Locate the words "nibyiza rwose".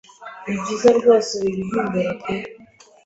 0.45-1.31